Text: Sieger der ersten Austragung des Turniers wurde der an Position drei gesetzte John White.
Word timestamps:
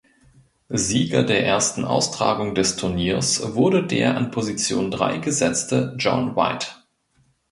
Sieger 0.77 1.21
der 1.21 1.45
ersten 1.45 1.85
Austragung 1.85 2.55
des 2.55 2.75
Turniers 2.75 3.53
wurde 3.53 3.85
der 3.85 4.17
an 4.17 4.31
Position 4.31 4.89
drei 4.89 5.19
gesetzte 5.19 5.93
John 5.99 6.35
White. 6.35 6.69